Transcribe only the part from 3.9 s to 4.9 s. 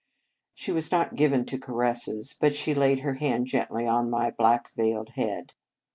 my black